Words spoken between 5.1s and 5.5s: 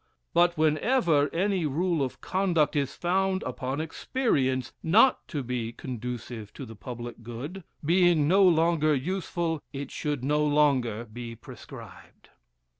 to